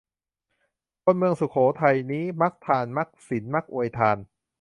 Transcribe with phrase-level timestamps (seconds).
[1.03, 4.17] คนเมืองสุโขทัยนี้ มักทาน มักศีล มักอวยทาน